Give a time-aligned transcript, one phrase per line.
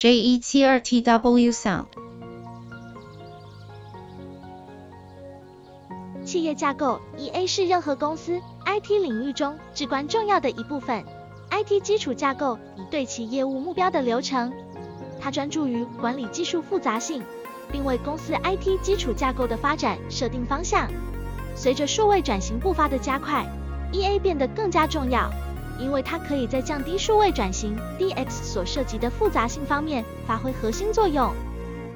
[0.00, 1.84] JE 七二 TW Sound。
[6.24, 11.04] 企业架构 EA 是任何公司 IT 领域中至关重要的一部分。
[11.50, 14.50] IT 基础架构以对其业务目标的流程，
[15.20, 17.22] 它专注于管理技术复杂性，
[17.70, 20.88] 并为公司 IT 基础架构的发展设定方向。
[21.54, 23.44] 随着数位转型步伐的加快
[23.92, 25.30] ，EA 变得更加重要，
[25.80, 31.32] 因为它可以在降低数位转型 DX 所涉及的复杂性方面发挥核心作用。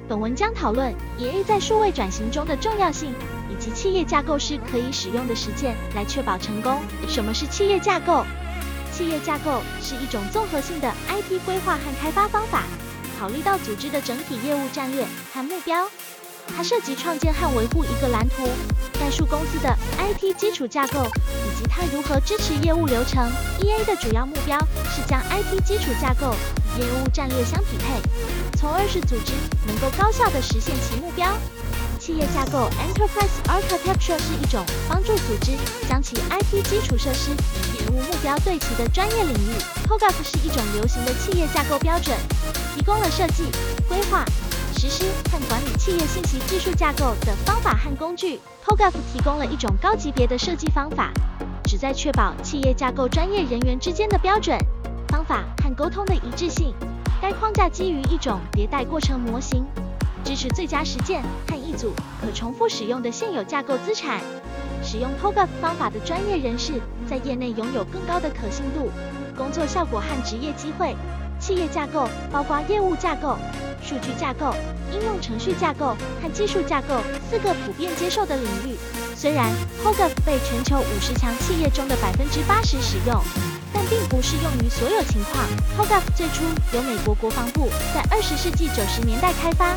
[0.07, 3.13] 本文将讨论 EA 在数位转型中的重要性，
[3.49, 6.79] 以及企业架构师可以使用的实践来确保成功。
[7.07, 8.23] 什么是企业架构？
[8.91, 12.63] 企业架构是一种综合性的 IT 规划和开发方法，
[13.19, 15.87] 考虑到组织的整体业务战略和目标。
[16.55, 18.47] 它涉及创建和维护一个蓝图，
[18.99, 23.31] 概述公司的 IT 基础架构以及它如何支持业务流程。
[23.59, 24.57] EA 的主要目标
[24.93, 26.35] 是将 IT 基础架构
[26.77, 28.01] 与业务战略相匹配，
[28.57, 29.33] 从而使组织
[29.65, 31.27] 能够高效地实现其目标。
[31.99, 35.53] 企业架构 Enterprise Architecture 是一种帮助组织
[35.89, 39.87] 将其 IT 基础设施与业务目标对齐的专业领域。
[39.87, 42.15] TOGAF 是一种流行的企业架构标准，
[42.75, 43.45] 提供了设计、
[43.89, 44.23] 规划。
[44.87, 48.39] 实施和管理企业信息技术架构的方法和工具。
[48.63, 51.11] TOGAF 提供了一种高级别的设计方法，
[51.63, 54.55] 旨在确保企业架构专业人员之间的标准、
[55.07, 56.71] 方法和沟通的一致性。
[57.19, 59.65] 该框架基于一种迭代过程模型，
[60.23, 61.91] 支持最佳实践和一组
[62.21, 64.21] 可重复使用的现有架构资产。
[64.83, 66.73] 使用 TOGAF 方法的专业人士
[67.09, 68.91] 在业内拥有更高的可信度、
[69.35, 70.95] 工作效果和职业机会。
[71.45, 73.37] 企业架构包括业务架构。
[73.83, 74.51] 数据架构、
[74.91, 78.75] 应用程序架构和技术架构四个普遍接受的领域。
[79.15, 83.21] 虽然 TOGAF 被全球五十强企业中的百分之八十使用，
[83.71, 85.45] 但并不适用于所有情况。
[85.77, 86.41] TOGAF 最初
[86.73, 89.75] 由美国国防部在二十世纪九十年代开发，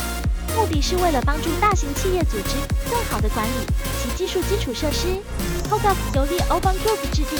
[0.56, 2.56] 目的是为了帮助大型企业组织
[2.90, 3.66] 更好地管理
[4.02, 5.08] 其技术基础设施。
[5.68, 7.38] TOGAF 由 The Open Group 制定，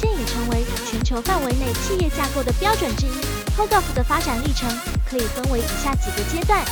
[0.00, 3.39] 现已成为全球范围内企业架构的标准之一。
[3.56, 4.68] TOGAF 的发展历程。
[5.10, 6.64] 可以分为以下几个阶段。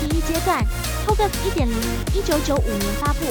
[0.00, 0.62] 第一阶段
[1.06, 3.24] ，TOGAF 1.0于1995年发布，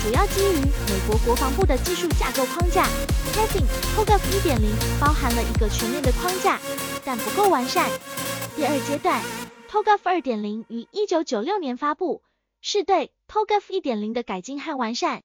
[0.00, 2.86] 主要基于美国国防部的技术架构框架。
[3.34, 6.60] Testing TOGAF 1.0包含了一个全面的框架，
[7.04, 7.90] 但不够完善。
[8.54, 9.20] 第二阶段
[9.68, 12.22] ，TOGAF 2.0于1996年发布，
[12.62, 15.22] 是对 TOGAF 1.0的改进和完善。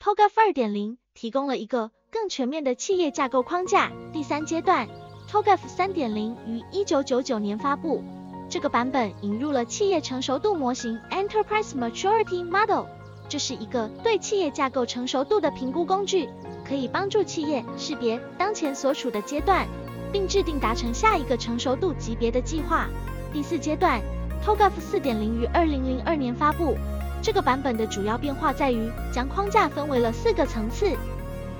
[0.00, 3.90] TOGAF 2.0提供了一个更全面的企业架构框架。
[4.12, 4.88] 第三阶段。
[5.34, 8.04] TOGAF 3.0于1999年发布，
[8.48, 12.84] 这个版本引入了企业成熟度模型 Enterprise Maturity Model，
[13.28, 16.28] 这是一个对企业架构成熟度的评估工具，
[16.64, 19.66] 可以帮助企业识别当前所处的阶段，
[20.12, 22.86] 并制定达成下一个成熟度级别的计划。
[23.32, 24.00] 第四阶段
[24.46, 26.76] ，TOGAF 4.0于2002年发布，
[27.20, 30.96] 这个版本的主要变化在于将框架分为了四个层次，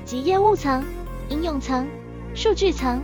[0.05, 0.85] 即业务层、
[1.29, 1.89] 应用层、
[2.37, 3.03] 数据层。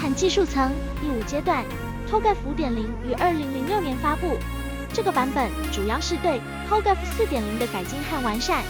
[0.00, 1.62] 和技术层第五阶段
[2.10, 2.74] ，TOGAF 5.0
[3.06, 4.38] 于2006年发布，
[4.94, 8.64] 这个版本主要是对 TOGAF 4.0的改进和完善。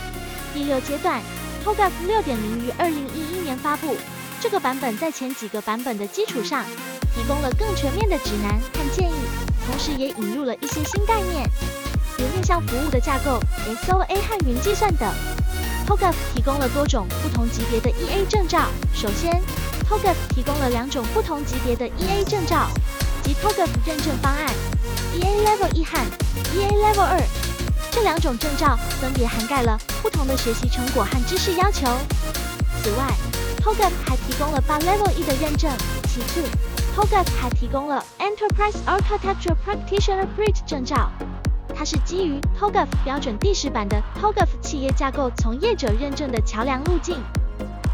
[0.53, 1.21] 第六阶段
[1.65, 3.97] ，TOGAF 6.0于2011年发布，
[4.41, 6.65] 这个版本在前几个版本的基础上，
[7.15, 9.15] 提供了更全面的指南和建议，
[9.67, 11.49] 同时也引入了一些新概念，
[12.19, 13.39] 如面向服务的架构、
[13.87, 15.09] SOA 和云计算等。
[15.87, 19.41] TOGAF 提供了多种不同级别的 EA 证照，首先。
[19.91, 22.69] TOGAF 提供了两种不同级别的 EA 证照，
[23.25, 24.47] 即 TOGAF 认证方案
[25.13, 25.99] EA Level 一和
[26.55, 27.21] EA Level 二。
[27.91, 31.89] 这两种证照分别涵盖了不同的学习成果和知识要求。
[32.85, 33.13] 此外
[33.65, 35.69] ，TOGAF 还提供了八 Level 一的认证。
[36.05, 36.45] 其次
[36.97, 41.11] ，TOGAF 还提供了 Enterprise Architecture Practitioner Print 证照，
[41.75, 47.17] 它是基于 TOGAF 标准第十版的 TOGAF 企业架构从业者认证的桥梁路径。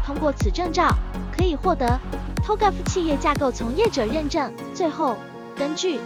[0.05, 0.95] 通过此证照。
[1.37, 1.99] 可以获得
[2.45, 4.51] TOGAF 企业架构从业者认证。
[4.73, 5.15] 最后，
[5.55, 5.99] 根据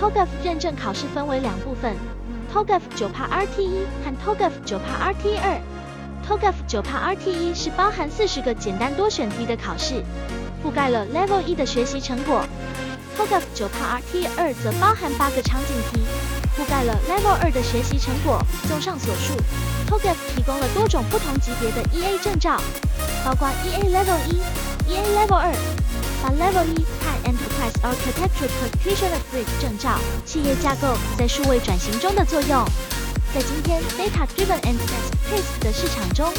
[0.00, 1.96] TOGAF 认证考试分为两部分
[2.54, 5.60] ：TOGAF 9帕 RT1 和 TOGAF 9帕 RT2。
[6.28, 10.04] TOGAF 9帕 RT1 是包含四十个简单多选题的考试，
[10.62, 12.44] 覆盖了 Level 一的学习成果
[13.18, 16.02] ；TOGAF 9帕 RT2 则包含八个场景题，
[16.54, 18.40] 覆盖了 Level 二的学习成果。
[18.68, 19.32] 综上所述
[19.88, 22.60] ，TOGAF 提供了多种不同级别的 EA 证照，
[23.24, 24.67] 包括 EA Level 一。
[24.88, 25.52] EA Level 二，
[26.22, 29.98] 把 Level 一和 Enterprise Architecture Practitioner Print 证照。
[30.24, 32.64] 企业架构在数位转型中的作用，
[33.34, 36.32] 在今天 Data Driven and Fast-paced 的市场中，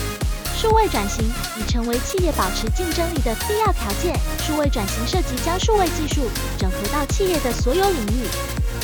[0.57, 1.23] 数位转型
[1.59, 4.19] 已成为企业保持竞争力的必要条件。
[4.39, 8.25] 数位转型涉及将数位技术整合到企业的所有领域，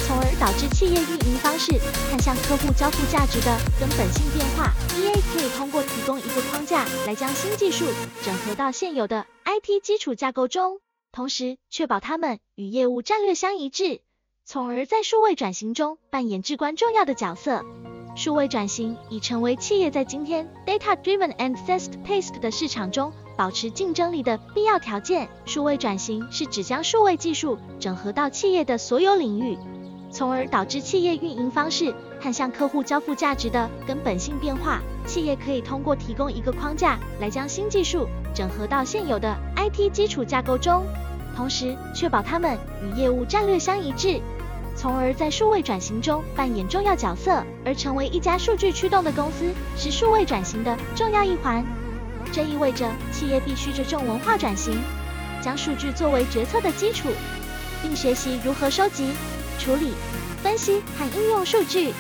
[0.06, 1.74] 从而导致企业运营方式
[2.12, 4.72] 看向客户交付价值的根本性变化。
[4.96, 7.86] EA 可以通过提供一个框架来将新技术
[8.24, 10.82] 整合到现有的 IT 基础架构中，
[11.14, 14.02] 同时确保它们与业务战略相一致，
[14.44, 17.64] 从而在数位转型中扮演至关重要的角色。
[18.18, 25.30] 数位转型已成为企业在今天 data-driven and fast-paced 的市场中保持竞争力的必要条件。
[25.46, 29.58] 数位转型是指将数位技术整合到企业的所有领域，
[30.12, 34.82] 从而导致企业运营方式看向客户交付价值的根本性变化。
[35.06, 40.84] 企业可以通过提供一个框架来将新技术整合到现有的 IT 基础架构中，
[41.36, 44.20] 同时确保它们与业务战略相一致。
[44.76, 51.64] 从而在数位转型中扮演重要角色，而成为一家数据驱动的公司是数位转型的重要一环。
[52.32, 54.82] 这意味着企业必须着重文化转型，
[55.44, 57.08] 将数据作为决策的基础，
[57.84, 59.12] 并学习如何收集、
[59.60, 59.94] 处理、
[60.42, 61.94] 分析和应用数据。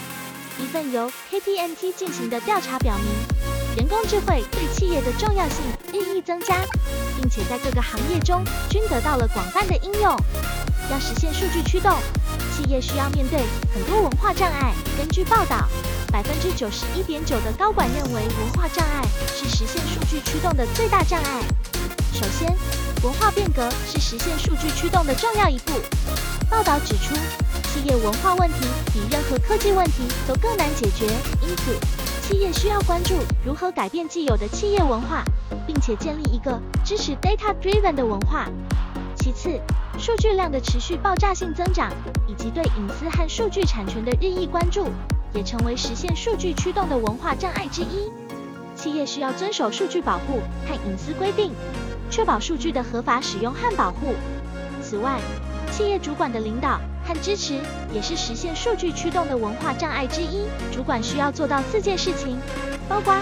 [0.58, 3.08] 一份由 KPMG 进行的调查表明，
[3.76, 5.58] 人工智慧对企业的重要性
[5.92, 6.56] 日益增加，
[7.20, 10.16] 并且在各个行业中均得到了广泛的应用。
[10.92, 11.92] 要实现数据驱动。
[12.56, 13.42] 企业需要面对
[13.74, 14.74] 很多文化障碍。
[14.98, 15.68] 根据报道，
[16.10, 19.04] 百分之九十一点九的高管认为文化障碍
[19.36, 21.42] 是实现数据驱动的最大障碍。
[22.14, 22.56] 首先，
[23.04, 25.74] 文化变革是实现数据驱动的重要一步。
[26.50, 27.14] 报道指出，
[27.76, 31.08] 企业文化问题比任何科技问题都更难解决，
[31.42, 31.78] 因此
[32.22, 35.26] 企业需要关注如何改变既有的企业文化，
[35.68, 38.48] 并且建立一个支持 data-driven 的文化。
[39.18, 39.60] 其次，
[40.00, 41.92] 数据量的持续爆炸性增长，
[42.30, 44.88] 以及对隐私和数据产权的日益关注，
[45.34, 48.10] 也成为实现数据驱动的文化障碍之一。
[48.74, 51.52] 企业需要遵守数据保护和隐私规定，
[52.10, 54.14] 确保数据的合法使用和保护。
[54.82, 55.20] 此外，
[55.74, 57.60] 企业主管的领导和支持
[57.94, 60.48] 也是实现数据驱动的文化障碍之一。
[60.74, 62.40] 主管需要做到四件事情，
[62.90, 63.16] 包括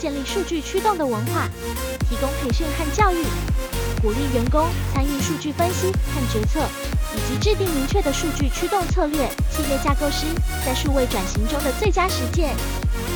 [0.00, 1.48] 建立数据驱动的文化，
[2.08, 3.24] 提供培训和教育。
[4.02, 6.60] 鼓励员工参与数据分析和决策，
[7.14, 9.28] 以及制定明确的数据驱动策略。
[9.50, 10.24] 企业架构师
[10.64, 12.56] 在数位转型中的最佳实践。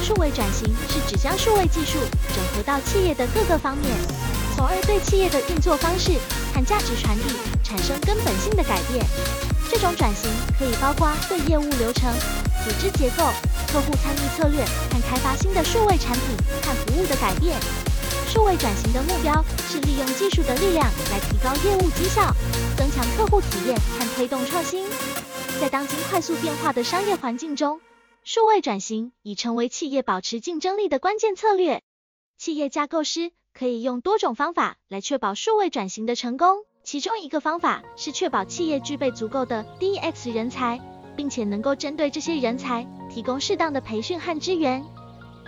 [0.03, 1.99] 数位转型是指将数位技术
[2.35, 3.91] 整合到企业的各个方面，
[4.55, 6.13] 从而对企业的运作方式
[6.55, 9.07] 和价值传递产生根本性的改变。
[9.75, 12.09] 这种转型可以包括对业务流程、
[12.63, 13.25] 组织结构、
[13.67, 17.59] 客户参与策略和开发新的数位产品和服务的改变。
[18.29, 22.33] 数位转型的目标是利用技术的力量来提高业务绩效、
[22.79, 24.87] 增强客户体验和推动创新。
[25.61, 27.81] 在当今快速变化的商业环境中，
[28.23, 31.83] 数位转型已成为企业保持竞争力的关键策略。
[32.39, 40.79] 企业架构师可以用多种方法来确保数位转型的成功，其中一个方法是确保企业具备足够的 DX 人才，
[41.17, 44.85] 并且能够针对这些人才提供适当的培训和支援。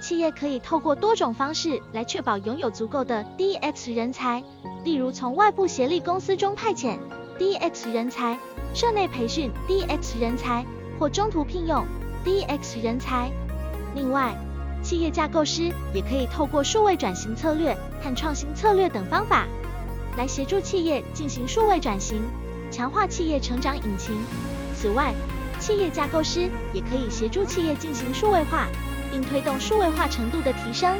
[0.00, 4.42] 企业可以透过多种方式来确保拥有足够的 DX 人才，
[4.82, 6.96] 例如从外部协力公司中派遣
[7.38, 8.38] DX 人才、
[8.74, 10.64] 社内培训 DX 人才
[10.98, 11.84] 或中途聘用
[12.24, 13.30] DX 人才。
[13.94, 14.34] 另外，
[14.82, 19.46] 企业架构师也可以透过数位转型策略和创新策略等方法，
[20.16, 22.22] 来协助企业进行数位转型，
[22.70, 24.16] 强化企业成长引擎。
[24.74, 25.14] 此外，
[25.60, 28.68] 企业架构师也可以协助企业进行数位化。
[29.10, 30.98] 并推动数位化程度的提升。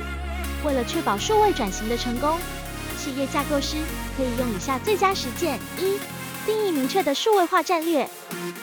[0.65, 2.39] 为了确保数位转型的成功，
[2.97, 3.77] 企业架构师
[4.17, 5.99] 可以用以下最佳实践：一、
[6.47, 8.09] 定义明确的数位化战略。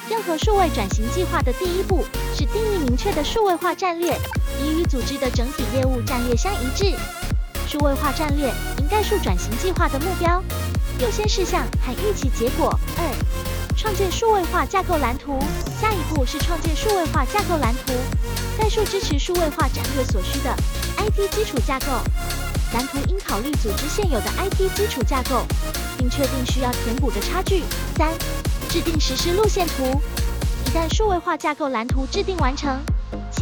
[0.10, 4.17] 任何数位转型计划的第一步是定义明确的数位化战略，
[4.62, 6.95] 以与组织的整体业务战略相一致。
[7.74, 10.44] 数位化战略应概述转型计划的目标、
[11.00, 12.80] 优先事项和预期结果。
[13.00, 15.39] 二、创建数位化架构蓝图。
[15.82, 17.94] 下一步是创建数位化架构蓝图。
[18.60, 20.56] 概述支持数位化战略所需的
[20.98, 21.88] IT 基础架构
[22.75, 25.44] 蓝图，应考虑组织现有的 IT 基础架构，
[25.98, 27.63] 并确定需要填补的差距。
[27.98, 28.13] 三、
[28.70, 30.00] 制定实施路线图。
[30.68, 32.80] 一旦数位化架构蓝图制定完成，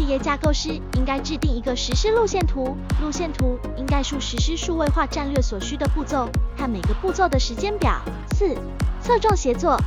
[0.02, 2.76] 企业架构师应该制定一个实施路线图。
[3.04, 6.28] 路线图应概述实施数位化战略所需的步骤
[6.58, 8.02] 和每个步骤的时间表。
[8.32, 8.58] 四、
[9.00, 9.80] 侧重协作。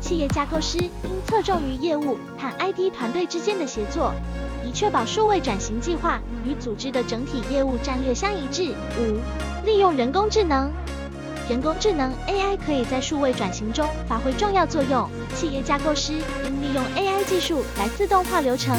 [0.00, 0.90] 企业架构师应
[1.24, 4.12] 侧重于业务和 IT 团队之间的协作。
[4.66, 8.74] 以确保数位转型计划与组织的整体业务战略相一致。
[8.98, 9.20] 五、
[9.64, 10.68] 利用人工智能。
[11.48, 15.08] 人工智能 AI 可以在数位转型中发挥重要作用。
[15.36, 18.74] 企业架构师应利用 AI 技术来自动化流程，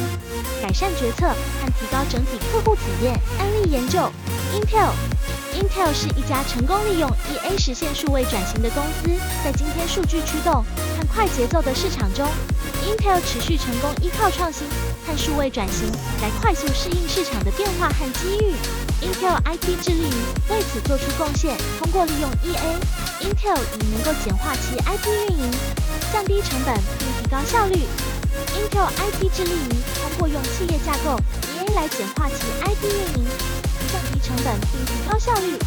[0.62, 3.14] 改善决策和提高整体客户体验。
[3.40, 4.00] 案例研究
[4.54, 4.90] ：Intel。
[5.56, 9.10] Intel 是一家成功利用 EA 实现数位转型的公司，
[9.42, 12.28] 在今天数据驱动和快节奏的市场中
[12.84, 14.68] ，Intel 持续成功依靠创新
[15.08, 15.90] 和数位转型
[16.22, 18.54] 来快速适应市场的变化和机遇。
[19.02, 25.52] Intel IT 致力于为此做出贡献，通过利用 EA，Intel 已能够简化其 IT 运营，
[26.12, 27.86] 降低成本并提高效率。
[28.56, 29.70] Intel IT 致力于
[30.02, 31.20] 通过用企业架构
[31.56, 33.28] EA 来简化其 IT 运营，
[33.92, 35.58] 降低成本并提高效率。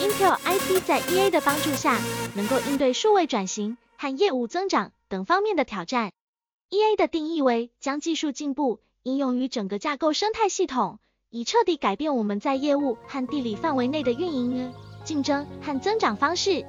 [0.00, 2.00] Intel IT 在 EA 的帮助下，
[2.34, 6.12] 能够应对数位转型和业务增长等方面的挑战。
[6.70, 10.98] EA 的定义为将技术进步应用于整个架构生态系统，
[11.32, 14.72] 以彻底改变我们在业务和地理范围内的运营、
[15.04, 16.64] 竞争和增长方式。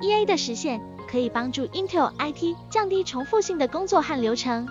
[0.00, 4.66] EA 的实现可以帮助 Intel IT 降低重复性的工作和流程，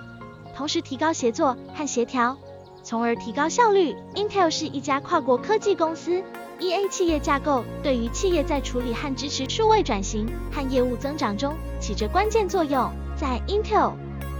[0.56, 2.36] 同时提高协作和协调，
[2.82, 3.96] 从而提高效率。
[4.16, 6.24] Intel 是一家跨国科技公司
[6.60, 12.92] ，EA 企业架构对于企业在处理和支持数位转型和业务增长中起着关键作用。
[13.16, 13.94] 在 Intel，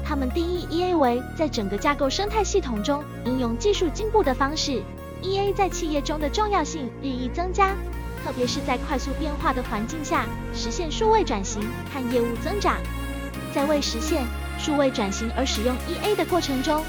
[0.08, 4.82] 他们定义 EA 为在整个架构生态系统中应用技术进步的方式。
[5.22, 7.76] EA 在企业中的重要性日益增加。
[8.24, 11.62] 特别是在快速变化的环境下，实现数位转型
[11.94, 12.78] 和业务增长。
[13.54, 14.26] 在为实现
[14.58, 16.84] 数位转型而使用 EA 的过程中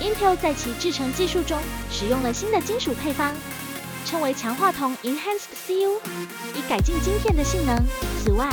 [0.00, 1.58] ，Intel 在其制程技术中
[1.90, 3.34] 使用了新的金属配方，
[4.04, 5.98] 称为强化铜 （Enhanced CU），
[6.56, 7.76] 以改进晶片的性能。
[8.22, 8.48] 此外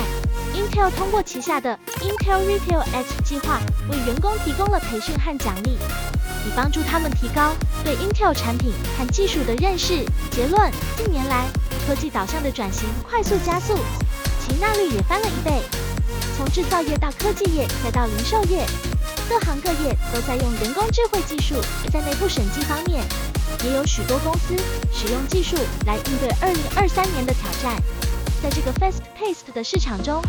[0.58, 5.78] ，Intel 通过旗下的 Intel Retail Edge 计划，为员工提供了培训和奖励，
[6.44, 10.04] 以帮助他们提高对 Intel 产品和技术的认识。
[10.32, 11.46] 结论：近年来，
[11.86, 13.78] 科技导向的转型快速加速，
[14.44, 15.62] 其纳率也翻了一倍。
[16.36, 18.66] 从制造业到科技业，再到零售业，
[19.28, 21.54] 各行各业都在用人工智慧技术。
[21.92, 23.04] 在内部审计方面，
[23.64, 24.56] 也有许多公司
[24.92, 27.80] 使用技术来应对2023年的挑战。
[28.40, 30.22] 在这个 fast-paced 的市场中，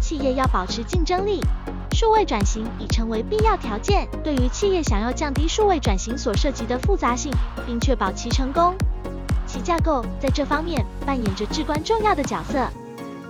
[0.00, 1.40] 企业要保持竞争力，
[1.92, 4.08] 数位转型已成为必要条件。
[4.24, 7.30] 对于企业想要降低数位转型所涉及的复杂性，
[7.66, 8.74] 并确保其成功。
[9.46, 12.66] 其架构在这方面扮演着至关重要的角色。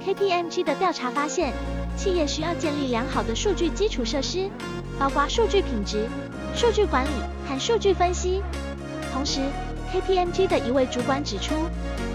[0.06, 1.52] KPMG 的调查发现，
[1.96, 4.48] 企业需要建立良好的数据基础设施，
[4.96, 6.08] 包括数据品质、
[6.54, 7.10] 数据管理
[7.48, 8.42] 和数据分析。
[9.12, 9.40] 同时
[9.92, 11.54] ，KPMG 的一位主管指出，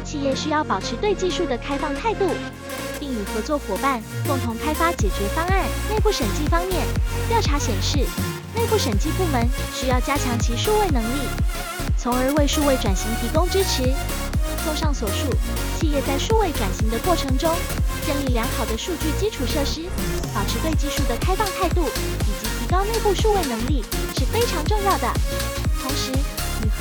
[0.05, 2.29] 企业需要保持对技术的开放态度，
[3.00, 5.65] 并与合作伙伴共同开发解决方案。
[5.89, 6.85] 内部审计方面，
[7.27, 7.97] 调查显示，
[8.55, 11.27] 内部审计部门需要加强其数位能力。
[11.97, 13.91] 从而为数位转型提供支持。
[14.63, 15.29] 综上所述，
[15.79, 17.53] 企业在数位转型的过程中，
[18.05, 19.81] 建立良好的数据基础设施，
[20.33, 21.85] 保持对技术的开放态度，
[22.21, 23.83] 以及提高内部数位能力
[24.17, 25.07] 是非常重要的。
[25.81, 26.12] 同时，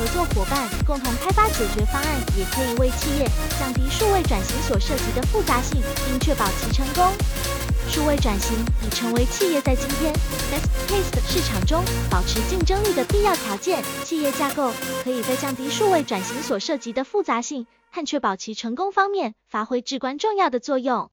[0.05, 3.27] 合作伙伴共同开发解决方案，也可以为企业
[3.59, 7.11] 降低数位转型所涉及的复杂性，并确保其成功。
[7.89, 10.13] 数位转型已成为企业在今天
[10.53, 13.83] fast-paced 市场中保持竞争力的必要条件。
[14.05, 21.09] 企业架构可以在降低数位转型所涉及的复杂性和确保其成功方面发挥至关重要的作用。